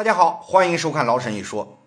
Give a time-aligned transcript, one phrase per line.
[0.00, 1.78] 大家好，欢迎收看老沈一说。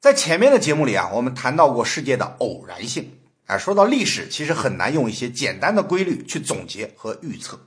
[0.00, 3.18] 在前面的节目里啊，我们谈到过世界的偶然性。
[3.46, 7.58] 哎，说到历史，其实很难用一些简单的规律去总结和预测。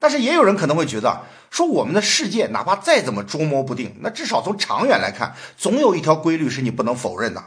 [0.00, 7.44] 但是也有人可能会觉得，说我们的世界哪怕再怎么捉摸不定，那至少从长远来看，总有一条规律是你不能否认的，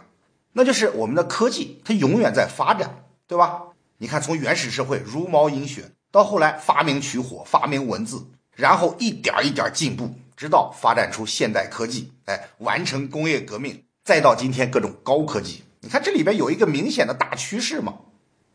[0.54, 3.64] 那就是我们的科技它永远在发展，对吧？
[3.98, 8.26] 你看，从原始社会茹毛饮血，到后来发明取火、发明文字，
[8.56, 15.62] 然后一点一点进步，直到发展出现代科技，哎，完成工业革命，再到今天各种高科技。
[15.82, 17.94] 你看这里边有一个明显的大趋势吗？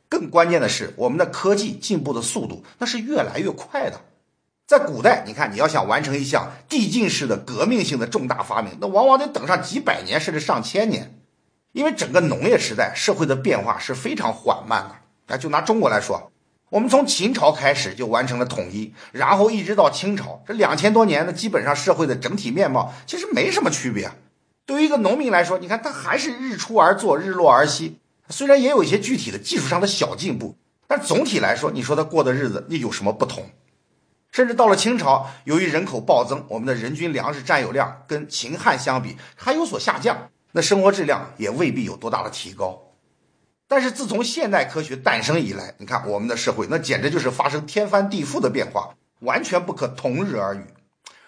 [0.08, 4.00] 更关键的是，我们的科技进步的速度那是越来越快的。
[4.66, 11.16] 在古代，你看你要想完成一项递进式的革命性的重大发明，那往往得等上几百年甚至上千年，
[11.70, 14.96] 因为整个农业时代社会的变化是非常缓慢的。
[15.28, 16.32] 那就拿中国来说，
[16.76, 24.12] 我们从秦朝开始就完成了统一，然后一直到清朝，这两千多年呢，基本上社会的整体面貌其实没什么区别。
[24.66, 27.96] 对于一个农民来说，你看他还是日出而作，日落而息。
[28.28, 33.46] 虽然也有一些具体的技术上的小进步，但总体来说，你说他过的日子又有什么不同？
[34.30, 42.82] 甚至到了清朝，由于人口暴增，我们的人均粮食占有量跟秦汉相比还有所下降，那生活质量也未必有多大的提高。
[43.68, 50.64] 但是自从现代科学诞生以来，你看我们的社会那简直就是发生天翻地覆的变化，完全不可同日而语。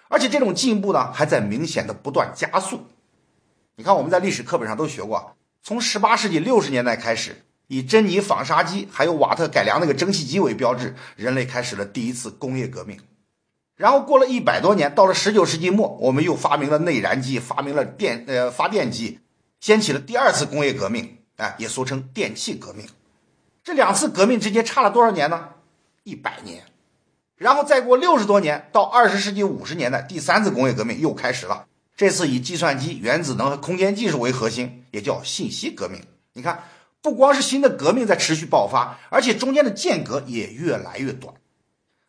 [0.07, 2.87] 而且这种进步呢，还在明显的不断加速。
[3.75, 5.35] 你看我们在历史课本上都学过。
[5.61, 12.99] 从十八世纪六十年代开始，以珍妮纺纱机还有瓦特改良那个蒸汽机为标志，人类开始了第一次工业革命。
[13.75, 19.19] 然后过了一百多年，到了十九世纪末，我们又发明了内燃机，发明了电呃发电机，
[19.59, 22.85] 掀起了第二次工业革命，哎，也俗称电气革命。
[23.63, 25.49] 这两次革命之间差了多少年呢？
[26.03, 26.65] 一百年。
[27.35, 31.65] 然后再过六十多年，到二十世纪五十年代，第三次工业革命又开始了。
[31.95, 36.01] 这次以计算机、原子能和空间技术为核心，也叫信息革命。
[36.33, 36.63] 你看，
[37.01, 41.33] 不光是新的革命在持续爆发，而且中间的间隔也越来越短。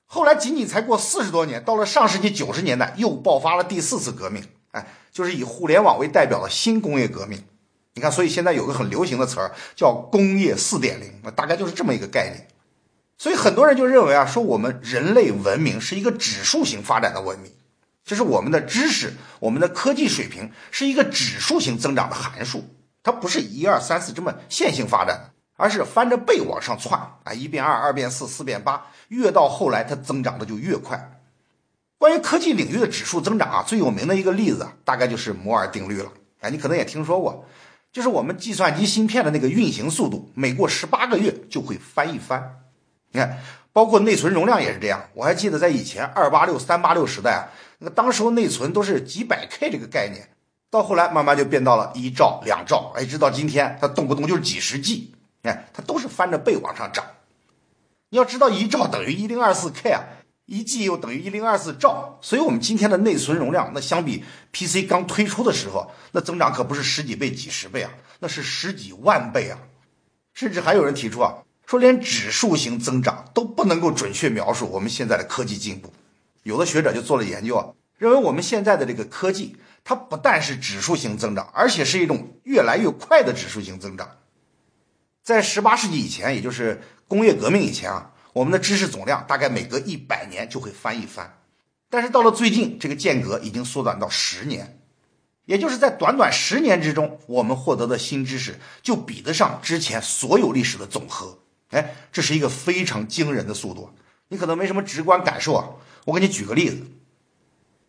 [0.06, 4.42] 后来仅仅才过四十多年，到了上世纪九十年代，又爆发了第四次革命。
[4.72, 7.44] 哎，就是以互联网为代表的新工业革命。
[7.94, 12.46] 你看，所以现在有个很流行的词儿叫“工业四点零”，大概就是这么一个概念。
[13.18, 17.52] 所以很多人就认为啊，说我们人类文明是一个指数型发展的文明。
[18.02, 22.64] 就是我们的知识，我们的科技水平是一个指数型增长的函数，
[23.02, 31.20] 它不是一二三四这么线性发展的，而是翻着背往上窜啊，一变二，二变四，四变八，越到后来它增长的就越快。
[31.98, 36.10] 关于科技领域的指数增长啊，最有名的一个例子大概就是摩尔定律了。
[36.40, 37.46] 哎，你可能也听说过，
[37.92, 42.60] 就是我们计算机芯片的那个运行速度，每过十八个月就会翻一番。
[43.10, 43.38] 你看，
[43.72, 45.08] 包括内存容量也是这样。
[45.14, 47.50] 我还记得在以前二八六、三八六时代啊。
[47.82, 50.28] 那个当时候内存都是几百 K 这个概念，
[50.70, 57.04] 到后来慢慢就变到了一兆、两兆，哎，直到今天它动不动就是几十 G，哎，它都是翻着倍往上涨。
[58.10, 60.04] 你要知道，一兆等于一零二四 K 啊，
[60.50, 69.56] 一 G 又等于一零二四兆，所以我们今天的内存容量，那相比 PC 刚推出的时候，那增长可不是十几倍、几十倍啊，那是十几万倍啊！
[70.34, 75.92] 甚至还有人提出啊，说连指数型增长都不能够准确描述我们现在的科技进步。
[76.42, 84.16] 有的学者就做了研究啊，认为我们现在的这个科技，它不但是指数型增长，而且是一种越来越快的指数型增长。
[85.22, 91.38] 在十八世纪以前，也就是工业革命以前啊，我们的知识总量大概每隔一百年就会翻一番。
[91.88, 94.80] 但是到了最近，这个间隔已经缩短到十年，
[95.46, 101.38] 也就是在短短十年之中，我们获得的新知识就比得上之前所有历史的总和。
[101.70, 103.90] 哎，这是一个非常惊人的速度。
[104.28, 105.68] 你可能没什么直观感受啊。
[106.04, 106.80] 我给你举个例子，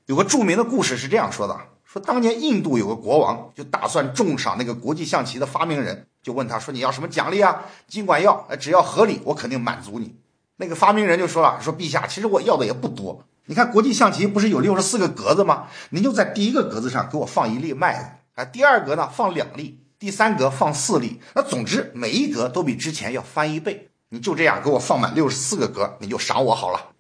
[0.08, 7.66] 有个著名的故事是这样说的：说当年印度有个国王，就打算重赏那个国际象棋的发明人，就问他说：“你要什么奖励啊？
[7.88, 10.16] 尽管要，只要合理，我肯定满足你。”
[10.62, 13.26] 那个发明人就说了：“说陛下，其实我要的也不多。
[13.48, 15.68] 你看国际象棋不是有六十四个格子吗？
[15.90, 18.06] 您就在第一个格子上给我放一粒麦子，
[18.36, 21.20] 啊，第二格呢放两粒，第三格放四粒。
[21.34, 23.90] 那总之每一格都比之前要翻一倍。
[24.10, 26.92] 你就这样给我放满六十四个格，你就赏我好了。”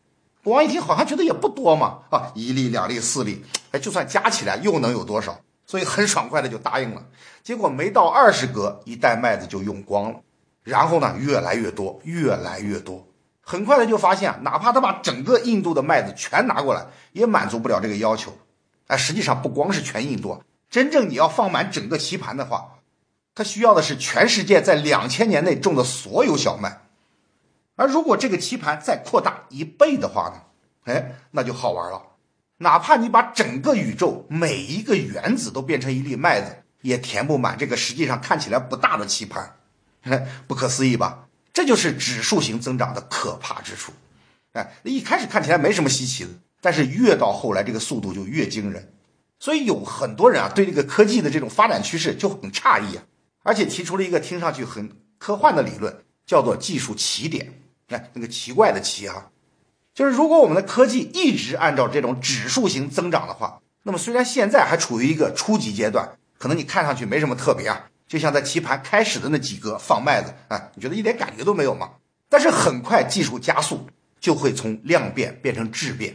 [0.43, 5.39] 国王一听，好像觉得也不多嘛，啊，一粒、两粒、四粒，哎，就算加起来又能有多少？
[5.67, 7.05] 所以很爽快的就答应了。
[7.43, 10.19] 结果没到二十格，一袋麦子就用光了。
[10.63, 13.07] 然后呢，越来越多，越来越多，
[13.41, 18.37] 很快的就发现，哪怕他把整个印度的麦子全拿过来，也满足不了这个要求。
[18.87, 22.75] 哎，实际上不光是全印度，真正你要放满整个棋盘的话，
[23.33, 26.81] 他需要的是全世界在两千年内种的所有小麦。
[27.75, 30.41] 而如果这个棋盘再扩大一倍的话呢？
[30.83, 32.01] 哎，那就好玩了。
[32.57, 39.55] 哪怕你把整个宇宙每一个原子都变成一粒麦子，也填不满这个实际上看起来不大的棋盘，
[40.47, 41.27] 不可思议吧？
[41.53, 43.91] 这就是指数型增长的可怕之处。
[44.53, 46.29] 哎，一开始看起来没什么稀奇的，
[46.61, 48.93] 但是越到后来，这个速度就越惊人。
[49.39, 53.03] 所以有很多人啊，对这个科技的这种发展趋势就很诧异啊，
[53.43, 57.53] 而且提出了一个听上去很科幻的理论，叫做技术奇点。
[57.87, 59.31] 哎，那个奇怪的奇啊，
[59.93, 67.89] 就是如果我们的科技一直按照这种指数型增长的话，那么虽然现在还处于一个初级阶段，可能你看上去没什么特别啊。
[68.11, 71.91] 就像在棋盘开始的那几格放麦子啊，你觉得一点感觉都没有吗？
[72.27, 73.87] 但是很快技术加速，
[74.19, 76.13] 就会从量变变成质变，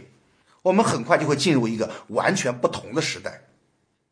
[0.60, 3.44] 我们很快就会进入一个完全不同的时代。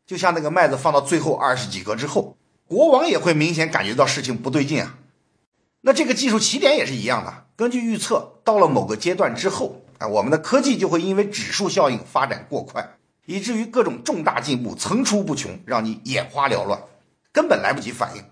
[0.07, 2.35] 就像那个麦子放到最后二十几格之后，
[2.65, 4.97] 国王也会明显感觉到事情不对劲啊。
[5.81, 12.97] 那这个技术起点也是一样的，根据预测，到了某个阶段之后啊，我们的科技就会因为指数效应发展过快，
[13.27, 16.81] 以至于各种重大进步层出不穷，让你眼花缭乱。
[17.35, 18.23] 根本来不及反应，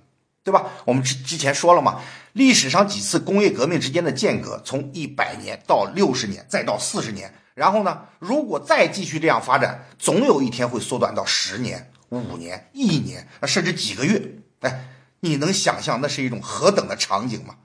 [0.45, 0.71] 对吧？
[0.85, 1.99] 我们之之前说了嘛，
[2.31, 14.35] 历史上几次工业革命之间的间隔，从一百年到六十年，再到四十年，然后呢，如果再继续这样发展，总有一天会缩短到十年、五年、一年，甚至几个月。
[14.61, 14.87] 哎，
[15.19, 17.55] 你能想象那是一种何等的场景吗？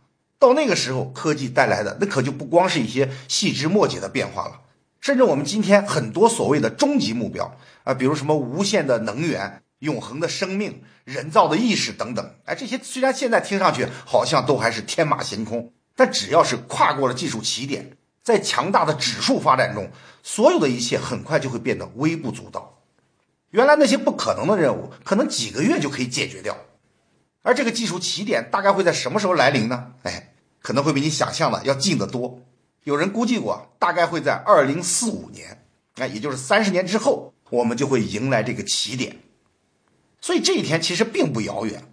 [0.40, 4.60] 到那个时候，科技带来的那可就不光是一些细枝末节的变化了，
[5.00, 9.62] 甚至我们今天很多所谓的终极目标啊，比如什么无限的能源。
[9.80, 19.90] 永恒的生命、人造的意识等等，哎，这些虽然现在听上去好像都还是天马行空，但只要是跨过了技术起点，在强大的指数发展中，
[20.22, 22.80] 所有的一切很快就会变得微不足道。
[23.50, 26.56] 原来那些不可能的任务，可能几个月就可以解决掉。
[27.42, 29.92] 而这个技术起点大概会在什么时候来临呢？
[30.02, 32.42] 哎，可能会比你想象的要近得多。
[32.84, 35.64] 有人估计过，大概会在二零四五年，
[35.94, 39.16] 哎，也就是三十年之后，我们就会迎来这个起点。
[40.20, 41.84] 所以这一天其实并不遥远。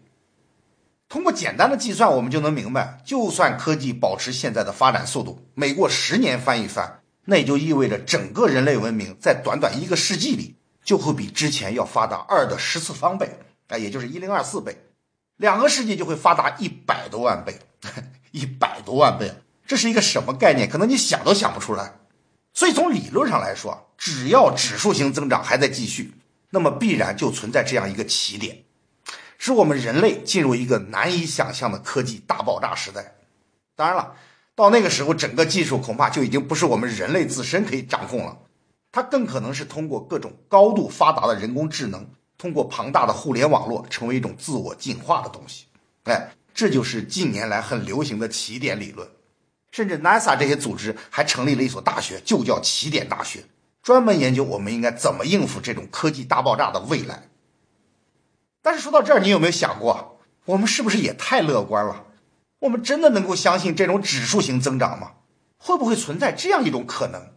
[1.07, 14.75] 通过简单的计算，我们就能明白，就算科技保持现在的发展速度，每过十年翻一番，那也就意味着整个人类文明在短短一个世纪里，就会比之前要发达二的十次方倍，啊，也就是一零二四倍。
[15.37, 17.59] 两个世纪就会发达一百多万倍，
[18.31, 19.31] 一百多万倍，
[19.67, 20.67] 这是一个什么概念？
[20.67, 21.93] 可能你想都想不出来。
[22.53, 26.13] 所以从理论上来说，只要指数型增长还在继续。
[26.49, 28.63] 那么必然就存在这样一个起点，
[29.37, 33.15] 使我们人类进入一个难以想象的科技大爆炸时代。
[33.75, 34.15] 当然了，
[34.55, 38.37] 到那个时候，整个技术恐怕就已经不是我们人类自身可以掌控了，
[38.91, 42.07] 它更可能是通过各种高度发达的人工智能，
[42.37, 45.65] 通过庞大的互联网络，成为一种自我进化的东西。
[46.05, 49.05] 哎，这就是近年来很流行的起点理论，
[49.71, 53.43] 甚至 NASA 这些组织还成立了一所大学，就叫起点大学。
[53.85, 57.29] 专门研究我们应该怎么应付这种科技大爆炸的未来。
[58.63, 62.07] 但是说到这儿，你有没有想过，我们是不是也太乐观了？
[62.61, 65.11] 我们真的能够相信这种指数型增长吗？
[65.57, 67.33] 会不会存在这样一种可能，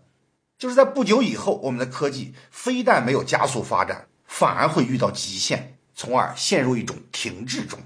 [0.57, 7.79] 就是在不久以后，我们的科技非但没有加速发展，反而会遇到极限，从而陷入一种停滞中？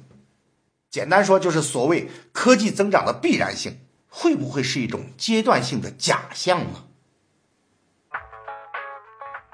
[0.88, 6.84] 简单说，就是所谓科技增长的必然性，会不会是一种阶段性的假象呢？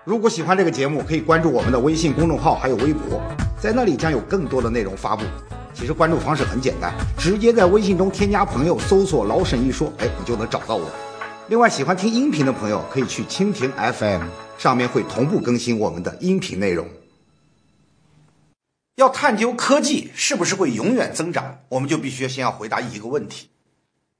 [0.04, 3.20] 如果喜欢这个节目，可以关注我们的微信公众号，还有微博，
[3.60, 5.24] 在那里将有更多的内容发布。
[5.74, 10.88] 其实关注方式很简单，直接在微信中添加朋友，搜索“老沈一说”，哎，你就能找到我。
[11.48, 14.22] 另外，喜欢听音频的朋友可以去蜻蜓 FM，
[14.56, 16.86] 上面会同步更新我们的音频内容。
[18.96, 23.48] 要探究科技是不是会永远增长，我们就必须先要回答一个问题。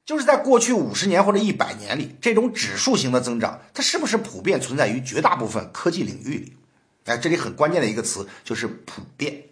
[0.09, 6.57] 就是在过去五十年或者一百年里，这种指数型的增长，它是不是普遍存在于绝大部分科技领域里？
[7.05, 9.49] 哎，这里很关键的一个词就是普遍，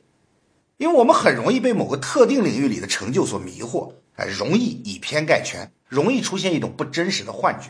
[0.78, 7.68] 因为我们很容易被某个特定领域里的成就所迷惑，哎，容易以偏概全，容易出现一种不真实的幻觉。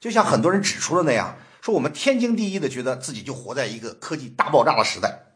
[0.00, 5.26] 就像很多人指出的那样，说我们天经地义的觉得自己就活在一个科技大爆炸的时代，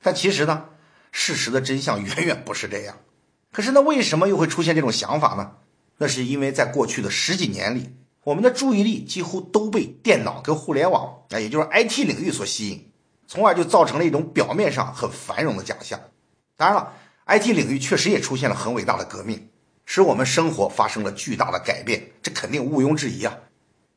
[0.00, 0.64] 但其实呢，
[1.12, 2.96] 事实的真相远远不是这样。
[3.52, 5.52] 可是那为什么又会出现这种想法呢？
[5.98, 12.90] 那是因为在过去的十几年里，我们的注意力几乎都被电脑跟互联网，啊，也就是 IT 领域所吸引，
[13.26, 15.98] 从而就造成了一种表面上很繁荣的假象。
[16.56, 16.92] 当然了
[17.26, 19.48] ，IT 领域确实也出现了很伟大的革命，
[19.86, 23.38] 使我们生活发生了巨大的改变，这肯定毋庸置疑啊。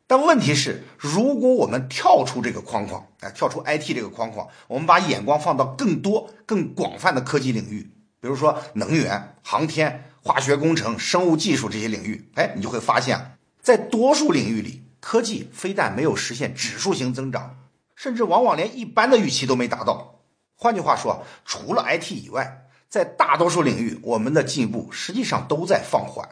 [0.08, 7.91] 但问题是，如果我们跳出这个框框，哎，跳出 IT 这个框框，我们把眼光放到更多、更广泛的科技领域，
[8.22, 10.06] 比如说能源、航天。
[10.29, 13.31] 化学工程、生物技术这些领域，哎，你就会发现，
[13.63, 17.57] 在多数领域里，科技非但没有实现指数型增长，
[17.95, 20.19] 甚至往往连一般的预期都没达到。
[20.55, 26.29] 换句话说，除了 IT 以外，在大多数领域，我们的进步实际上都在放缓。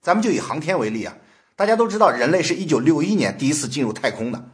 [0.00, 1.16] 咱们就以航天为例啊，
[1.56, 4.44] 大家都知道，人类是一九六一年第一次进入太空的，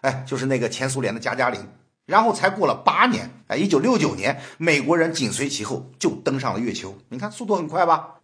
[0.00, 1.60] 哎，就是那个前苏联的加加林。
[2.06, 6.96] 然后才过了八年，哎，一九六九年，美国人紧随其后就登上了月球。
[7.08, 8.14] 你看速度很快吧？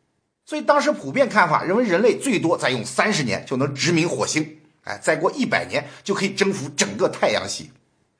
[0.47, 7.73] 所以当时普遍看法认为，人类最多再用三十年就能殖民火星，哎，再过一百年就可以征服整个太阳系。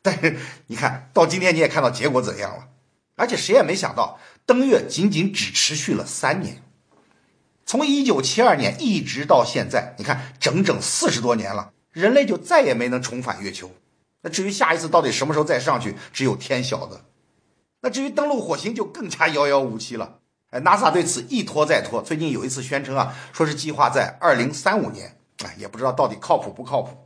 [0.03, 2.69] 但是你看到今天你也看到结果怎样了？
[3.15, 6.63] 而且谁也没想到，登月仅仅只持续了三年，
[7.65, 13.71] 从一九七二年一直到现在，你看整整四十多年了，人类就再也没能重返月球。
[14.23, 17.01] 那至于下一次到底什么时候再上去，只有天晓得。
[17.81, 20.21] 那至于登陆火星，就更加遥遥无期了。
[20.51, 26.97] 哎，NASA 对此一拖再拖，最近有一次宣称啊，说是计划在二零三五年，哎，也不知道到底靠谱不靠谱。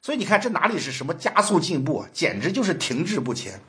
[0.00, 3.60] 所以你看，这哪里是什么加速进步啊，简直就是停滞不前。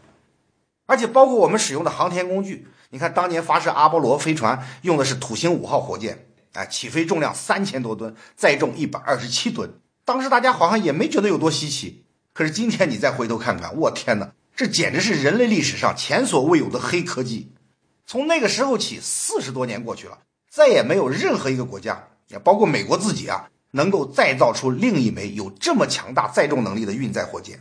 [0.85, 12.02] 而且包括我们使用的航天工具，你看当年发射阿波罗飞船用的是土星五号火箭，哎，起飞重量三千多吨，载重一百二十七吨，当时大家好像也没觉得有多稀奇。
[12.33, 17.51] 可是今天你再回头看看，我天哪，这简直是人类历史上前所未有的黑科技。
[18.05, 20.17] 从那个时候起，四十多年过去了，
[20.49, 27.59] 再也没有任何一个国家，也包括美国自己啊，能够再造出另一枚有这么强大载重能力的运载火箭。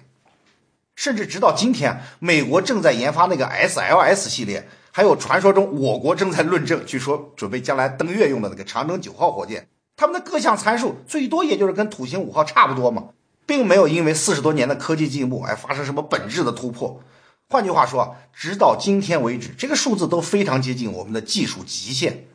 [0.96, 13.10] 甚至直到今天，美国正在研发那个 SLS 系列，还有传说中我国正在论证，据说准备将来登月用的那个长征九号火箭，它们的各项参数最多也就是跟土星五号差不多嘛。
[13.46, 17.00] 并没有因为四十多年的科技进步而发生什么本质的突破。
[17.48, 22.26] 换句话说，直到今天为止，这个数字都非常接近我们的技术极限。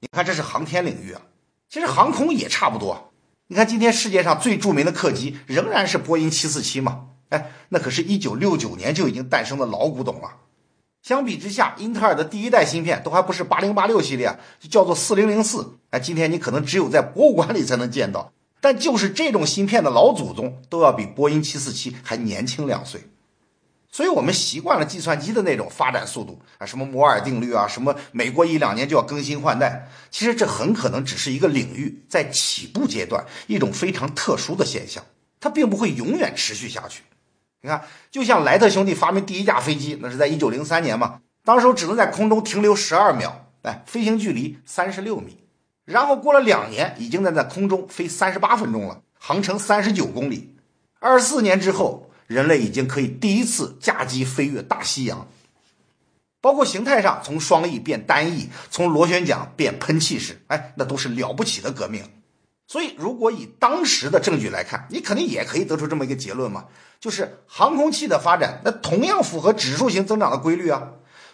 [0.00, 1.22] 你看，这是航天领域啊，
[1.68, 3.12] 其实航空也差不多。
[3.46, 7.06] 你看，今天世界上最著名的客机仍然是波音七四七嘛？
[7.28, 10.38] 哎，那可是一九六九年就已经诞生的老古董了。
[11.02, 15.74] 相比之下，英特尔的第一代芯片都还不是八零八六系列，就叫做四零零四。
[15.90, 18.32] 哎，今天你可能只有在博物馆里才能见到。
[18.66, 23.00] 但就是这种芯片的老祖宗都要比波音七四七还年轻两岁，
[23.92, 35.04] 所以我们习惯了计算机的那种发展速度啊，什么摩尔定律啊，什么每过一两年就要更新换代，其实这很可能只是一个领域在起步阶段一种非常特殊的现象，
[35.38, 37.04] 它并不会永远持续下去。
[37.60, 45.38] 你看，就像莱特兄弟发明第一架飞机，那是在一九零三年嘛，当时只能在空中停留十二秒，哎，飞行距离三十六米。
[45.86, 50.56] 然后过了两年，已经在在空中飞三十八分钟了，航程三十九公里。
[50.98, 55.28] 二十四年之后，人类已经可以第一次驾机飞越大西洋，
[56.40, 62.02] 包括形态上从双翼变单翼，从螺旋桨变喷气式，哎，那都是了不起的革命。
[62.66, 66.64] 所以，如果以当时的证据来看，你肯定也可以得出这么一个结论嘛，
[66.98, 70.88] 就是航空器的发展，那同样符合指数型增长的规律啊。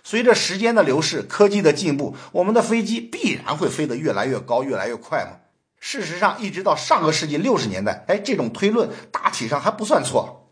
[0.05, 5.39] 随着时间的流逝，科技的进步，我们的飞机必然会飞得越来越高，越来越快嘛。
[5.79, 10.49] 事实上，一直到上个世纪六十年代，哎，这种推论大体上还不算错。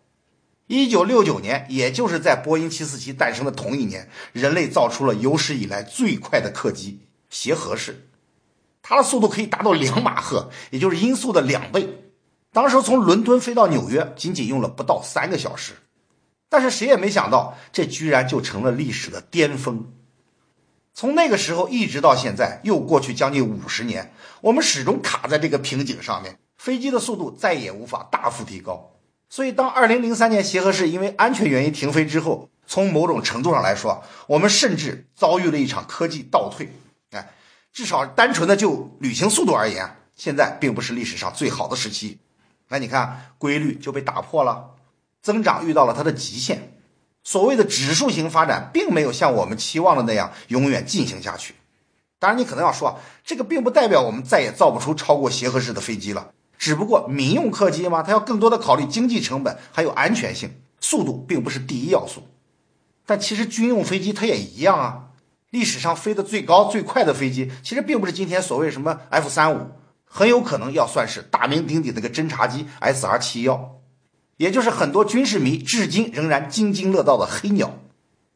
[0.66, 8.08] 一九六九年，也就是在波音七四七诞生的同一年，人类造出了有史以来最快的客机——协和式，
[8.82, 12.04] 它的速度可以达到两马赫，也就是音速的两倍。
[12.52, 15.72] 当时从伦敦飞到纽约，仅仅用了不到三个小时。
[16.50, 19.90] 但是谁也没想到，这居然就成了历史的巅峰。
[20.92, 28.90] 从那个时候一直到现在，又过去将近五十年，我们始终卡在这个瓶颈上面，飞机的速度再也无法大幅提高。
[29.30, 36.68] 所以，当2003年协和式因为安全原因停飞之后，从某种程度上来说，我们甚至遭遇了一场科技倒退。
[37.12, 37.30] 哎，
[37.72, 42.18] 至少单纯的就旅行速度而言，现在并不是历史上最好的时期。
[42.68, 44.70] 那你看，规律就被打破了。
[45.22, 46.76] 增长遇到了它的极限，
[47.22, 51.54] 所谓的指数型发展并没有像我们期望的那样永远进行下去。
[52.18, 56.32] 当然，你可能要说，这个并不代表我们再也造不出超过协和式的飞机了。
[56.58, 60.50] 只不过民用客机嘛，它要更多的考虑经济成本还有安全性，
[60.80, 62.28] 速度并不是第一要素。
[63.06, 65.06] 但其实军用飞机它也一样啊。
[65.48, 69.70] 历史上飞得最高最快的飞机，其实并不是今天所谓什么 F 三五，
[70.04, 73.79] 很有可能要算是大名鼎鼎那个侦察机 SR 七幺。
[74.40, 77.78] 也就是很多军事迷至今仍然津津乐道的黑鸟，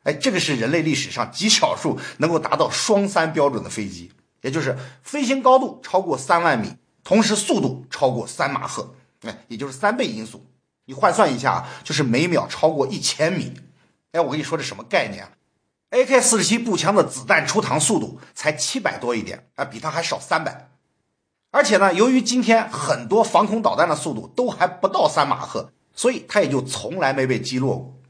[0.03, 10.45] 哎，这个是人类历史上极少数能够达到双三标准的飞机，也就是飞行高度超过三万米，同时速度超过三马赫，哎，也就是三倍音速。
[10.85, 13.55] 你换算一下啊，就是每秒超过一千米。
[14.13, 15.31] 哎，我跟你说这什么概念啊
[15.91, 20.69] ？AK 四十七步枪的子弹出膛速度才七百多一点，啊，比它还少三百。
[21.51, 25.71] 而且呢，由于今天很多防空导弹的速度都还不到三马赫。
[25.95, 28.01] 所以它也就从来没被击落过。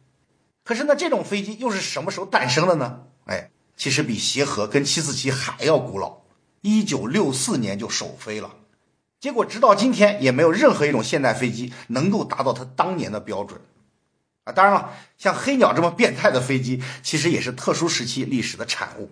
[0.64, 3.03] 可是呢，这种飞机又是什么时候诞生的呢？
[3.26, 6.23] 哎，其实比协和跟七四七还要古老，
[6.62, 8.55] 一九六四年就首飞了。
[9.21, 13.61] 结果直到今天也没有任何一种现代飞机能够达到它当年的标准，
[14.45, 19.11] 啊，当然了，像黑鸟这么变态的飞机，其实也是特殊时期历史的产物。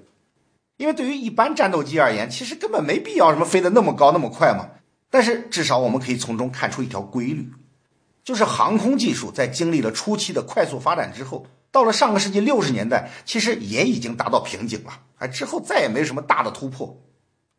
[0.78, 4.70] 因为对于一般战斗机而言，其实根本没必要什么飞得那么高那么快嘛。
[5.10, 7.52] 但是至少我们可以从中看出一条规律，
[8.24, 17.02] 就是航空技术在经历了初期的快速发展之后，到了上个世纪六十年代，其实也已经达到瓶颈了，哎，之后再也没什么大的突破。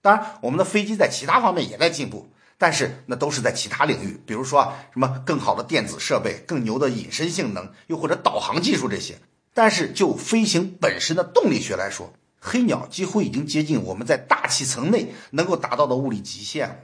[0.02, 2.30] 当然，我们的飞机在其他方面也在进步。
[2.56, 9.18] 但是那都是在其他领域，比如说，什么更好的电子设备、更牛的隐身性能，又或者导航技术这些。
[9.54, 16.76] 但是就飞行本身的动力学来说，黑鸟几乎已经接近我们在大气层内能够达到的物理极限了。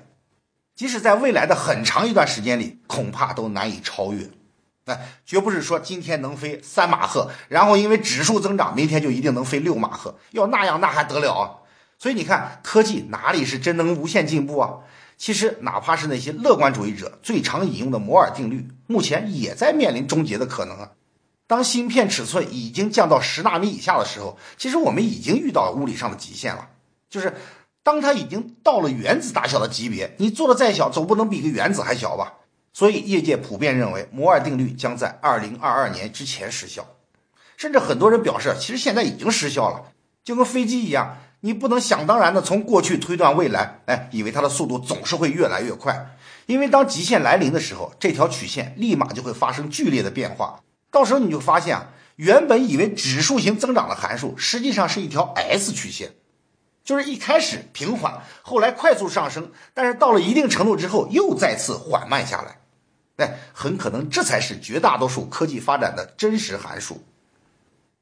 [0.80, 4.30] 即使在未来的很长一段时间里，恐怕都难以超越。
[4.86, 10.18] 哎，绝不是说今天能飞三马赫，然后因为指数增长，明天就一定能飞六马赫。
[10.32, 11.44] 要那样，那还得了啊！
[11.98, 14.76] 所以你看，科技哪里是真能无限进步啊？
[15.18, 20.92] 其实，哪怕是那些乐观主义者最常引用的摩尔定律，目前也在面临终结的可能啊。
[21.46, 26.70] 当芯片尺寸已经降到十纳米以下的时候，其实我们已经遇到物理上的极限了。
[27.10, 27.34] 就是
[27.90, 32.34] 当它已经到了原子大小的级别，你做的再小，总不能比个原子还小吧？
[32.72, 36.86] 所以，业界普遍认为摩尔定律将在二零二二年之前失效，
[37.58, 39.86] 甚至很多人表示，其实现在已经失效了，
[40.24, 41.18] 就跟飞机一样。
[41.40, 46.16] 你不能想当然的从过去推断未来，哎，以为它的速度总是会越来越快，
[46.46, 50.60] 因为当极限来临的时候，这条曲线立马就会发生剧烈的变化。
[50.92, 56.12] 到时候你就发现啊，原本以为指数型增长的函数，实际上是一条 S 曲线，
[56.90, 62.58] 就是一开始平缓，后来快速上升，但是到了一定程度之后又再次缓慢下来。
[63.18, 67.04] 哎，很可能这才是绝大多数科技发展的真实函数。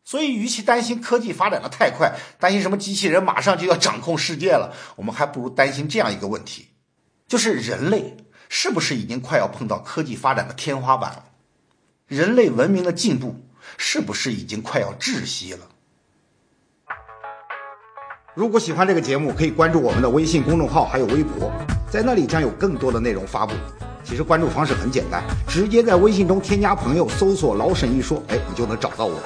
[0.06, 6.70] 所以，与其担心科技发展的太快，担心什么机器人马上就要掌控世界了，我们还不如担心这样一个问题：
[7.28, 8.16] 就是人类
[8.48, 11.26] 是不是已经快要碰到科技发展的天花板了？
[12.08, 13.36] 人类文明的进步
[13.78, 15.68] 是不是已经快要窒息了？
[18.38, 21.52] 如果喜欢这个节目，可以关注我们的微信公众号还有微博，
[21.90, 23.56] 在那里将有更多的内容发布。
[24.04, 29.20] 其实关注方式很简单，直接在微信中添加朋友，搜索“老沈一说”，哎，你就能找到我。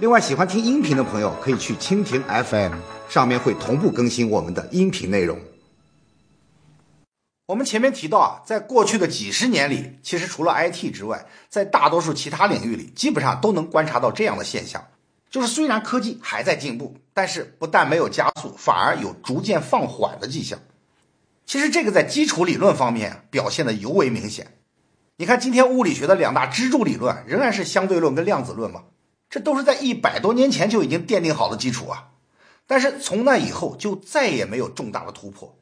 [0.00, 2.72] 另外，喜欢听音频的朋友可以去蜻蜓 FM，
[3.08, 5.38] 上面会同步更新我们的音频内容。
[7.46, 14.84] 我们前面提到啊，在过去的几十年里，其实除了 IT 之外，在大多数其他领域里，基本上都能观察到这样的现象：
[15.30, 20.58] 就是虽然科技还在进步，但是不但没有加速，反而有逐渐放缓的迹象。
[21.44, 24.54] 其实这个在基础理论方面表现的尤为明显。
[25.16, 28.84] 你看，今天物理学的两大支柱理论仍然是相对论跟量子论嘛。
[29.30, 32.08] 这都是在一百多年前就已经奠定好的基础啊，
[32.66, 35.58] 但是从那以后就再也没有重大的突破，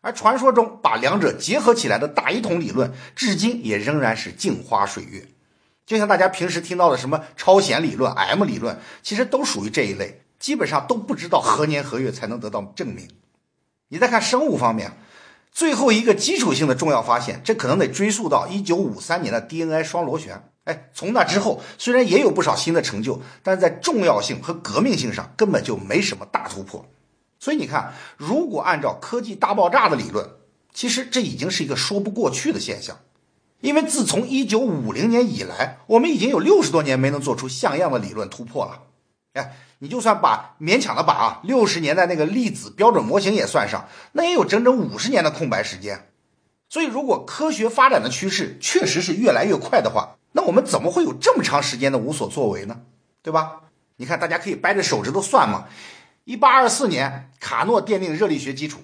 [0.00, 5.28] 而传说中把两者结合起来的大一统理论，至今也仍然是镜花水月。
[5.86, 13.08] 就像大家平时听到的什么超弦理论、M 理论，其实都属于这一类，基本上都不知道何年何月才能得到证明。
[13.88, 14.96] 你再看生物方面，
[15.52, 20.48] 最后一个基础性的重要发现，这可能得追溯到一九五三年的 DNA 双螺旋。
[20.64, 26.86] 哎，从那之后，虽然也有不少新的成就，但在重要性和革命性上根本就没什么大突破。
[27.38, 30.26] 所以你看，如果按照科技大爆炸的理论，
[30.72, 32.98] 其实这已经是一个说不过去的现象。
[33.64, 38.82] 因为自从一九五零年以来，我们已经有六十多年没能做出像样的理论突破了。
[39.32, 46.10] 哎，你就算把勉强的把啊六十年代那个粒子标准模型也算上，那也有整整五十年的空白时间。
[46.68, 52.82] 所以，如果科学发展的趋势确实是越来越快的话，那我们怎么会有这么长时间的无所作为呢？
[53.22, 53.62] 对吧？
[53.96, 55.64] 你看，大家可以掰着手指头算嘛。
[56.24, 58.80] 一八二四年，卡诺奠定热力学基础。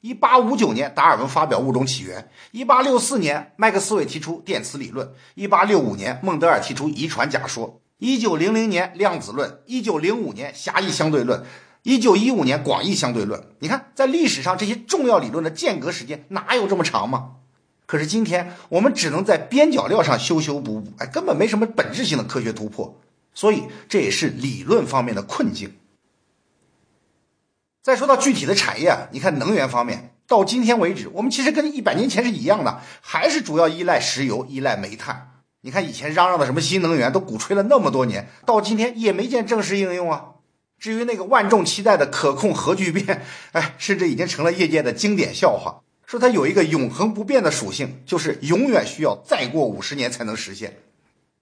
[0.00, 2.30] 一八五九年，达尔文发表物种起源。
[2.52, 5.12] 一八六四年，麦克斯韦提出电磁理论。
[5.34, 7.82] 一八六五年，孟德尔提出遗传假说。
[7.98, 9.60] 一九零零年，量子论。
[9.66, 11.44] 一九零五年，狭义相对论。
[11.82, 13.44] 一九一五年，广义相对论。
[13.58, 17.32] 你看，在历史上这些重要理论的间隔时间哪有这么长吗？
[17.84, 22.98] 可是今天我们只能在边角料上修修补补，哎，根本没什么本质性的科学突破，
[23.34, 25.74] 所以这也是理论方面的困境。
[27.82, 35.28] 再说到具体的产业啊，你看能源方面，到今天为止，我们其实跟一百年前是一样的，还是主要依赖石油、依赖煤炭。
[35.62, 40.26] 你看以前嚷嚷的什么新能源，都鼓吹了那么多年，到今天也没见正式应用啊。
[40.78, 45.82] 至于那个万众期待的可控核聚变，哎，甚至已经成了业界的经典笑话。
[46.06, 50.76] 说它有一个永恒不变的属性，就是永远需要再过五十年才能实现。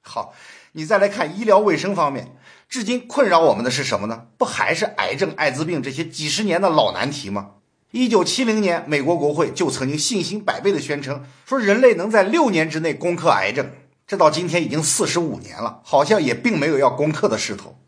[0.03, 0.35] 好，
[0.73, 2.37] 你再来看医疗卫生方面，
[2.69, 4.27] 至今困扰我们的是什么呢？
[4.37, 7.53] 不还是癌症、艾滋病这些几十年的老难题吗？
[7.93, 13.71] 一九七零年，美国国会就曾经信心百倍的宣称，说人类能在六年之内攻克癌症。
[14.07, 17.79] 这到今天已经四十五年了，好像也并没有要攻克的势头。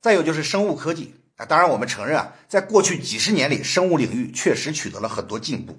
[0.00, 5.78] 再有就是生物科技啊，当然我们承认啊，在过去几十年里，生物领域确实取得了很多进步，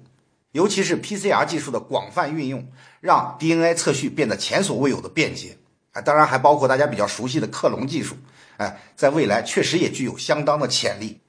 [0.52, 2.66] 尤其是 PCR 技术的广泛运用，
[3.00, 5.58] 让 DNA 测序变得前所未有的便捷
[5.92, 6.00] 啊。
[6.00, 8.16] 当然还包括大家比较熟悉的克隆技术，
[8.56, 11.20] 哎，在未来确实也具有相当的潜力。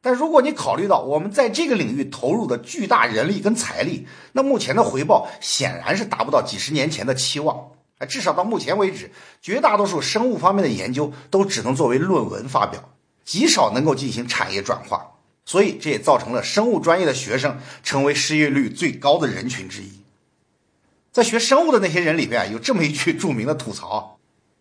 [0.00, 7.70] 但如果你考虑到我们在这个领域投入的巨大人力跟财力，那目前的回报显然是达不到几十年前的期望。
[7.98, 9.10] 哎，至少到目前为止，
[9.42, 12.90] 绝大多数生物方面的研究都只能作为论文发表，
[13.24, 15.12] 极少能够进行产业转化。
[15.44, 20.02] 所以这也造成了生物专业的学生成为失业率最高的人群之一。
[21.16, 24.18] 在学生物的那些人里边，有这么一句著名的吐槽。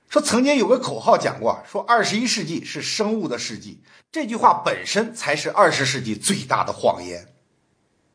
[0.08, 7.28] 说曾经有个口号讲过，说二十一世纪是生物的世纪，这句话本身才是二十世纪最大的谎言。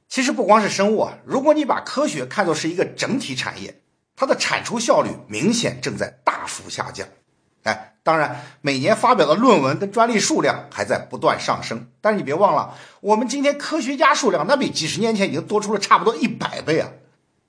[0.09, 3.83] 其实不光是生物啊，如果你把科学看作是一个整体产业，
[4.17, 7.07] 它的产出效率明显正在大幅下降。
[7.65, 16.89] 哎，当然每年发表的论文跟专利数量还在不断上升，但是你别忘了，我们今天科学家数量那比几十年前已经多出了差不多一百倍啊。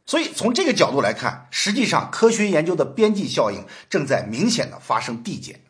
[0.06, 5.62] 所以从这个角度来看，实际上科学研究的边际效应正在明显的发生递减。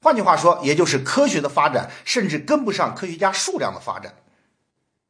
[0.00, 4.14] 换句话说，也就是科学的发展甚至跟不上科学家数量的发展。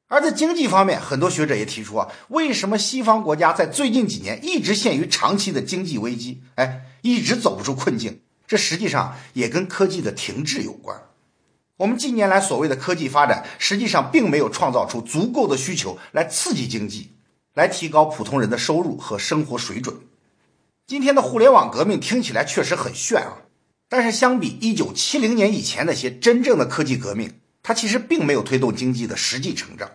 [0.06, 6.42] 而在经济方面，很多学者也提出啊，为什么西方国家在最近几年一直陷于长期的经济危机？
[6.54, 8.22] 哎，一直走不出困境。
[8.46, 10.98] 这实际上也跟科技的停滞有关。
[11.76, 17.12] 我们近年来所谓的科技发展，实际上并没有创造出足够的需求来刺激经济。
[17.58, 19.96] 来提高普通人的收入和生活水准。
[20.86, 23.38] 今天的互联网革命听起来确实很炫啊，
[23.88, 29.90] 但是相比一九七零年以前那些真正的科技革命，它其实并没有推动经济的实际成长。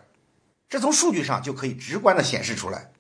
[0.67, 2.91] 这从数据上就可以直观的显示出来。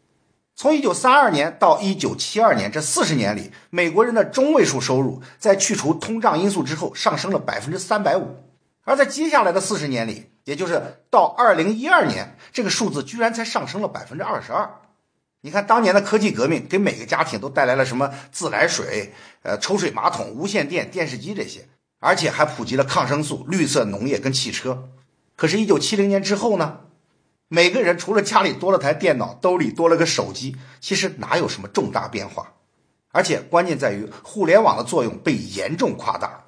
[0.55, 8.37] 从一九三二年到一九七二年这四十年里，美国人的中位数收入在去除通胀因素之后上升了百分之三百五，
[8.83, 10.29] 而在接下来的四十年里。
[10.45, 14.69] 也就是到二零一二年，这个数字居然才上升了百分之二十二。
[15.41, 21.67] 你看，当年的科技革命给每个家庭都带来了什么自来水、呃抽水马桶、无线电、电视机这些，
[21.99, 24.89] 而且还普及了抗生素、绿色农业跟汽车。
[25.35, 26.79] 可是，一九七零年之后呢，
[27.49, 32.53] 每个人除了家里多了台电脑，兜里多了个手机，其实哪有什么重大变化？
[33.11, 36.45] 而且关键在于互联网的作用被严重夸大。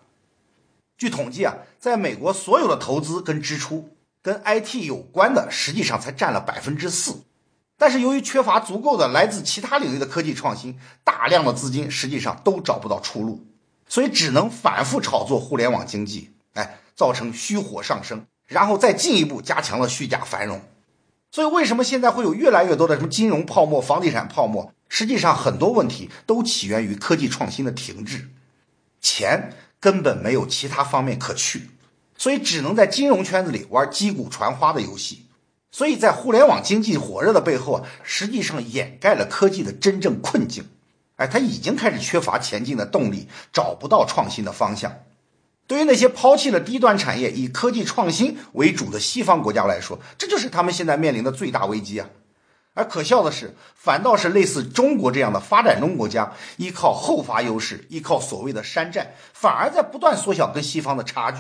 [0.97, 3.89] 据统计啊，在美国所有的投资跟支出
[4.21, 7.23] 跟 IT 有关的，实际上才占了百分之四。
[7.77, 13.45] 但是由于缺乏足够的来自其他领域的科技创新，大量的资金实际上都找不到出路，
[13.89, 20.61] 所以只能反复炒作互联网经济，哎，造成虚火上升，然后再进一步加强了虚假繁荣。
[21.31, 24.71] 所以为什么现在会有越来越多的什么金融泡沫、房地产泡沫？
[24.87, 28.29] 实际上很多问题都起源于科技创新的停滞，
[29.01, 29.51] 钱。
[29.85, 31.69] 根本没有其他方面可去，
[32.17, 35.27] 所以只能在金融圈子里玩击鼓传花的游戏。
[35.71, 40.65] 所以在互联网经济火热的背后啊，实际上掩盖了科技的真正困境。
[41.17, 44.91] 哎，它已经开始缺乏前进的动力，找不到创新的方向。
[45.67, 52.09] 对于那些抛弃了低端产业、以科技创新为主的西方国家来说，这就是他们现在面临的最大危机啊。
[52.75, 61.39] 而可笑的是，反倒是类似中国这样的发展中国家，依靠后发优势，依靠所谓的山寨，反而在不断缩小跟西方的差距。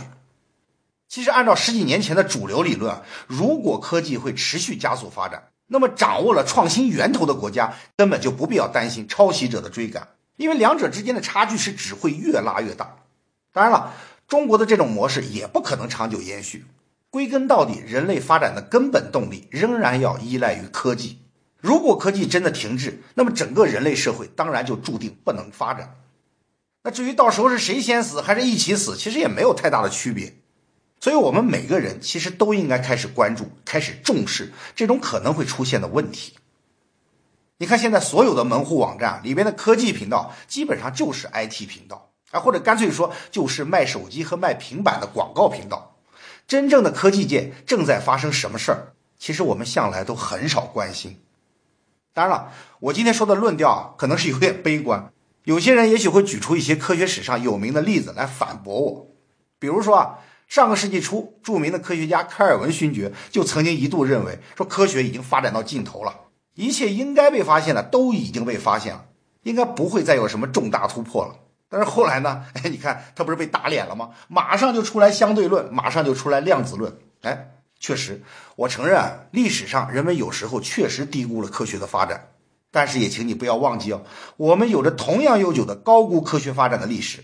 [1.07, 12.95] 其实，按照十几年前的主流理论，如果科技会持续加速发展，那么掌握了创新源头的国家根本就不必要担心抄袭者的追赶，因为两者之间的差距是只会越拉越大。
[13.51, 13.93] 当然了，
[14.27, 16.65] 中国的这种模式也不可能长久延续。
[17.09, 21.19] 归根到底，人类发展的根本动力仍然要依赖于科技。
[21.65, 25.95] 如果科技真的停滞，那么整个人类社会当然就注定不能发展。
[26.83, 30.35] 那至于到时候是谁先死，还是一起死，其实也没有太大的区别。
[30.99, 36.33] 所以，我们每个人其实都应该开始关注、开始重视这种可能会出现的问题。
[37.57, 45.95] 你看，现在所有的门户网站里边的科技频道，基本上就是 IT 频道，啊，或者干脆说就是卖手机和卖平板的广告频道。
[46.47, 51.19] 真正的科技界正在发生什么事儿，其实我们向来都很少关心。
[52.15, 55.11] 当然了，我今天说的论调啊，可能是有点悲观。
[55.43, 59.07] 有些人也许会举出一些科学史上有名的例子来反驳我，
[59.59, 66.15] 比如说啊，上个世纪初，著名的科学家开尔文勋爵就曾经一度认为，说科学已经发展到尽头了，
[66.53, 69.05] 一切应该被发现的都已经被发现了，
[69.43, 71.35] 应该不会再有什么重大突破了。
[71.67, 72.45] 但是后来呢？
[72.55, 74.11] 哎，你看他不是被打脸了吗？
[74.29, 76.97] 马上就出来相对论，马上就出来量子论。
[77.23, 77.54] 哎，
[77.85, 78.23] 确实，
[78.55, 82.29] 我承认啊，历史上人们有时候确实低估了科学的发展，
[82.71, 84.01] 但是也请你不要忘记哦，
[84.37, 87.23] 我们有着同样悠久的高估科学发展的历史。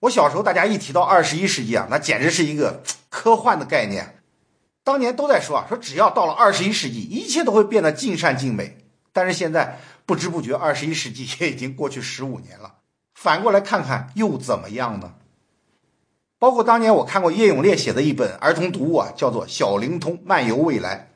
[0.00, 4.20] 我小时候，大家一提到二十一世纪啊，那简直是一个科幻的概念。
[4.82, 8.78] 当年都在说啊，说只要到了二十一世纪，一切都会变得尽善尽美。
[9.12, 12.78] 但是现在不知不觉，二十一世纪也已经过去十五年了。
[13.14, 15.14] 反过来看看又怎么样呢？
[16.40, 21.10] 包括当年我看过叶永烈写的一本儿童读物啊，叫做《小灵通漫游未来》。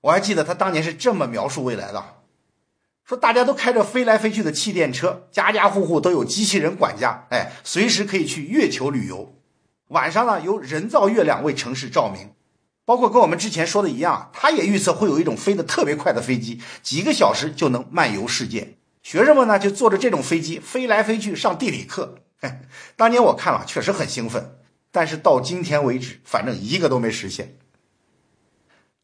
[0.00, 2.04] 我还记得他当年是这么描述未来的。
[3.04, 9.34] 说大家都开着飞来飞去的气垫车，家家户户都有机器人管家，哎，随时可以去月球旅游。
[9.88, 12.30] 晚上呢，由人造月亮为城市照明。
[12.84, 18.76] 包括跟我们之前说的一样，他也预测会有一种飞得特别快的飞机，几个小时就能漫游世界。
[19.02, 22.18] 学生们呢，就坐着这种飞机飞来飞去上地理课。
[22.96, 24.58] 当年我看了，确实很兴奋。
[24.90, 27.56] 但是到今天为止，反正一个都没实现。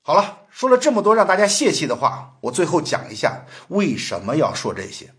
[0.03, 5.13] 好了，说了这么多让大家泄气的话，我最后讲一下为什么要说这些。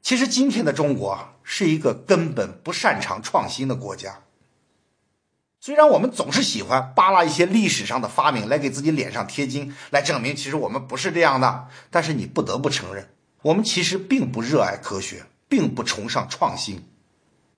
[0.00, 4.22] 其实今天的中国是一个根本不擅长创新的国家。
[5.60, 13.10] 虽然我们总是喜欢扒拉一些历史上的发明来给自己脸上贴金，来证明其实我们不是这样的，但是你不得不承认，
[13.42, 16.88] 我们其实并不热爱科学，并不崇尚创新。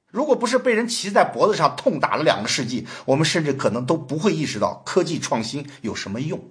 [0.09, 6.51] 如果不是被人骑在脖子上痛打了两个世纪，我们甚至可能都不会意识到科技创新有什么用。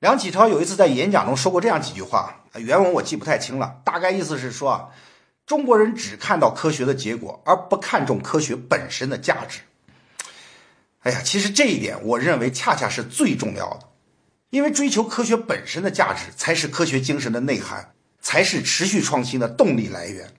[0.00, 4.88] 梁启超有一次在演讲中说过这样几句话，原文我记不太清了，大概意思是说啊，
[5.46, 9.60] 中国人只看到科学的结果，而不看重科学本身的价值。
[11.00, 13.88] 哎呀，其实这一点我认为恰恰是最重要的，
[14.50, 20.32] 因为追求科学本身的价值才是科学精神的内涵，才是持续创新的动力来源。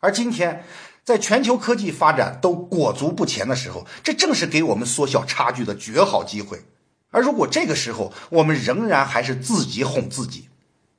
[0.00, 0.62] 而今天。
[1.02, 6.62] 在全球科技发展都裹足不前的时候，这正是给我们缩小差距的绝好机会。
[7.10, 10.50] 而如果这个时候我们仍然还是自己哄自己，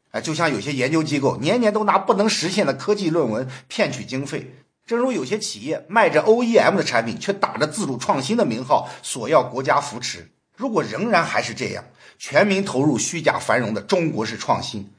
[0.10, 4.54] 哎，就像有些研究机构年年都拿不能实现的科技论文骗取经费，
[4.86, 10.32] 正如有些企业卖着 OEM 的产品，却打着自主创新的名号索要国家扶持。
[10.58, 11.86] 如果仍然还是这样，
[12.17, 14.91] 全民投入虚假繁荣的中国式创新，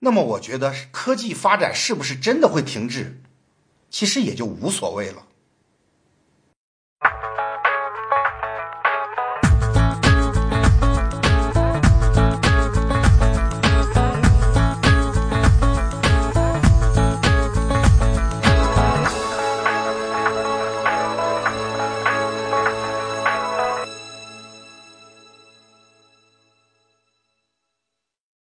[0.00, 3.20] 那么我觉得科技发展是不是真的会停滞？
[3.90, 5.26] 其实也就无所谓了。